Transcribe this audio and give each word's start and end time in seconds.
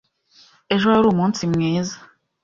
Ejo 0.73 0.85
wari 0.93 1.07
umunsi 1.09 1.41
mwiza. 1.51 1.95